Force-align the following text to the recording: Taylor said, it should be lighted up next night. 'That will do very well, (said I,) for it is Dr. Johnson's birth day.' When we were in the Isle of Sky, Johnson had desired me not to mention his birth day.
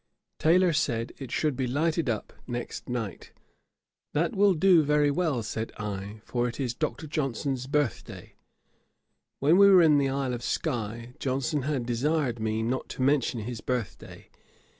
Taylor 0.39 0.73
said, 0.73 1.11
it 1.19 1.29
should 1.31 1.55
be 1.55 1.67
lighted 1.67 2.09
up 2.09 2.33
next 2.47 2.89
night. 2.89 3.31
'That 4.15 4.35
will 4.35 4.55
do 4.55 4.81
very 4.81 5.11
well, 5.11 5.43
(said 5.43 5.71
I,) 5.77 6.21
for 6.25 6.47
it 6.47 6.59
is 6.59 6.73
Dr. 6.73 7.05
Johnson's 7.05 7.67
birth 7.67 8.03
day.' 8.03 8.33
When 9.41 9.59
we 9.59 9.69
were 9.69 9.83
in 9.83 9.99
the 9.99 10.09
Isle 10.09 10.33
of 10.33 10.41
Sky, 10.41 11.13
Johnson 11.19 11.61
had 11.61 11.85
desired 11.85 12.39
me 12.39 12.63
not 12.63 12.89
to 12.89 13.03
mention 13.03 13.41
his 13.41 13.61
birth 13.61 13.99
day. 13.99 14.29